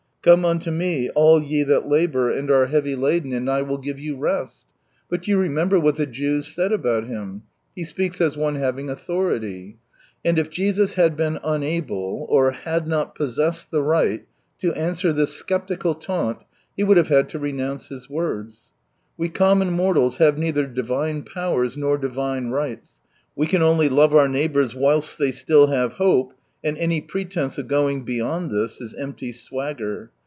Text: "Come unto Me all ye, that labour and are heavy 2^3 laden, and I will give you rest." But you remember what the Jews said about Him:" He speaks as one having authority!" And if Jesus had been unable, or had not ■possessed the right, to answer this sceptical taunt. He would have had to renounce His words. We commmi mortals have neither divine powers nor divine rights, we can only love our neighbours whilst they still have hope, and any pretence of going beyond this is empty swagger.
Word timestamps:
"Come 0.31 0.45
unto 0.45 0.69
Me 0.69 1.09
all 1.15 1.41
ye, 1.41 1.63
that 1.63 1.87
labour 1.87 2.29
and 2.29 2.51
are 2.51 2.67
heavy 2.67 2.95
2^3 2.95 2.99
laden, 3.01 3.33
and 3.33 3.49
I 3.49 3.63
will 3.63 3.79
give 3.79 3.97
you 3.99 4.17
rest." 4.17 4.65
But 5.09 5.27
you 5.27 5.35
remember 5.35 5.79
what 5.79 5.95
the 5.95 6.05
Jews 6.05 6.45
said 6.47 6.71
about 6.71 7.05
Him:" 7.07 7.41
He 7.75 7.83
speaks 7.83 8.21
as 8.21 8.37
one 8.37 8.53
having 8.53 8.87
authority!" 8.87 9.79
And 10.23 10.37
if 10.37 10.51
Jesus 10.51 10.93
had 10.93 11.17
been 11.17 11.39
unable, 11.43 12.27
or 12.29 12.51
had 12.51 12.87
not 12.87 13.15
■possessed 13.15 13.71
the 13.71 13.81
right, 13.81 14.27
to 14.59 14.71
answer 14.73 15.11
this 15.11 15.43
sceptical 15.43 15.95
taunt. 15.95 16.43
He 16.77 16.83
would 16.83 16.97
have 16.97 17.07
had 17.07 17.27
to 17.29 17.39
renounce 17.39 17.87
His 17.87 18.07
words. 18.07 18.69
We 19.17 19.27
commmi 19.27 19.71
mortals 19.71 20.17
have 20.17 20.37
neither 20.37 20.67
divine 20.67 21.23
powers 21.23 21.75
nor 21.75 21.97
divine 21.97 22.49
rights, 22.49 23.01
we 23.35 23.47
can 23.47 23.63
only 23.63 23.89
love 23.89 24.13
our 24.13 24.29
neighbours 24.29 24.75
whilst 24.75 25.17
they 25.17 25.31
still 25.31 25.65
have 25.65 25.93
hope, 25.93 26.35
and 26.63 26.77
any 26.77 27.01
pretence 27.01 27.57
of 27.57 27.67
going 27.67 28.03
beyond 28.05 28.51
this 28.51 28.79
is 28.79 28.93
empty 28.93 29.31
swagger. 29.31 30.11